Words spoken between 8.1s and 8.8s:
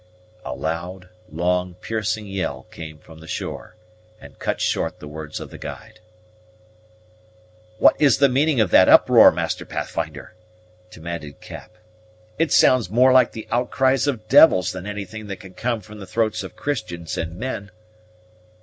the meaning of